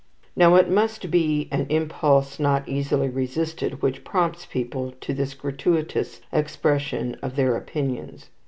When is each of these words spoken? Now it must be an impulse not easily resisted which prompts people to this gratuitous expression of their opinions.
Now 0.35 0.55
it 0.55 0.67
must 0.67 1.11
be 1.11 1.47
an 1.51 1.67
impulse 1.69 2.39
not 2.39 2.67
easily 2.67 3.07
resisted 3.07 3.83
which 3.83 4.03
prompts 4.03 4.47
people 4.47 4.95
to 4.99 5.13
this 5.13 5.35
gratuitous 5.35 6.21
expression 6.33 7.17
of 7.21 7.35
their 7.35 7.55
opinions. 7.55 8.29